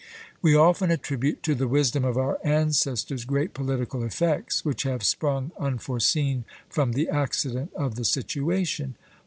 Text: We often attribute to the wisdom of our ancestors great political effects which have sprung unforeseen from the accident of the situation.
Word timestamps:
We 0.41 0.55
often 0.55 0.89
attribute 0.89 1.43
to 1.43 1.53
the 1.53 1.67
wisdom 1.67 2.03
of 2.05 2.17
our 2.17 2.39
ancestors 2.43 3.23
great 3.23 3.53
political 3.53 4.03
effects 4.03 4.65
which 4.65 4.81
have 4.81 5.03
sprung 5.03 5.51
unforeseen 5.59 6.43
from 6.67 6.93
the 6.93 7.07
accident 7.07 7.71
of 7.75 7.93
the 7.93 8.05
situation. 8.05 8.95